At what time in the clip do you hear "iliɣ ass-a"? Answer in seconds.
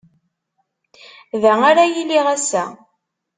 2.01-2.63